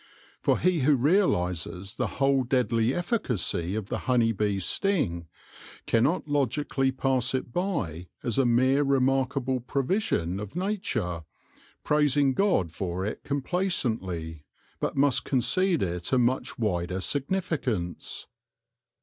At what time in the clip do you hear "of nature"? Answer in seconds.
10.39-11.23